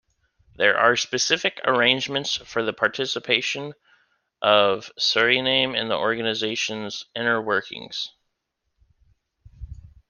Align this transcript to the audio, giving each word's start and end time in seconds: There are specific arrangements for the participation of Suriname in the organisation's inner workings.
There 0.55 0.79
are 0.79 0.95
specific 0.95 1.61
arrangements 1.63 2.35
for 2.37 2.63
the 2.63 2.73
participation 2.73 3.73
of 4.41 4.91
Suriname 4.99 5.75
in 5.77 5.89
the 5.89 5.95
organisation's 5.95 7.05
inner 7.15 7.39
workings. 7.39 8.09